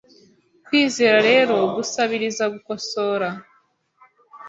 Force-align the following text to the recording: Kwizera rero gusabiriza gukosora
Kwizera 0.65 1.17
rero 1.29 1.55
gusabiriza 1.75 2.43
gukosora 2.53 3.27